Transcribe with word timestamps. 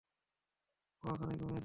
সে 1.03 1.09
এখানেই 1.09 1.37
ঘুমিয়েছে! 1.39 1.59